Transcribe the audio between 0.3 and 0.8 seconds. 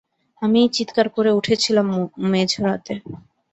আমিই